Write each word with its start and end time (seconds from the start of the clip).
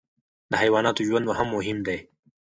د 0.51 0.53
حیواناتو 0.61 1.01
ژوند 1.07 1.25
هم 1.39 1.47
مهم 1.55 1.77
دی. 1.87 1.97